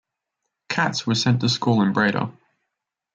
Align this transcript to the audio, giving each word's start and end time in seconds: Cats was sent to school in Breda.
Cats 0.67 1.05
was 1.05 1.21
sent 1.21 1.41
to 1.41 1.49
school 1.49 1.83
in 1.83 1.93
Breda. 1.93 2.31